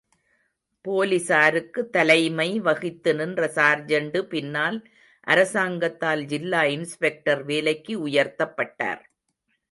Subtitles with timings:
[0.85, 4.79] போலிஸாருக்கு தலைமை வகித்து நின்ற சார்ஜெண்டு பின்னால்
[5.27, 9.03] அரசாங்கத்தால் ஜில்லா இன்ஸ்பெக்டர் வேலைக்கு உயர்த்தப்பட்டார்.